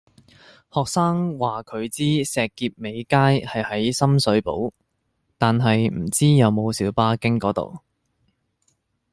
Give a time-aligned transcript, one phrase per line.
[0.71, 4.71] 學生話佢知石硤尾街係喺深水埗，
[5.37, 7.81] 但係唔知有冇小巴經嗰度